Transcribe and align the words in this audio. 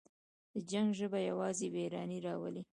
د 0.53 0.55
جنګ 0.71 0.89
ژبه 0.99 1.19
یوازې 1.29 1.65
ویرانی 1.75 2.19
راوړي. 2.27 2.61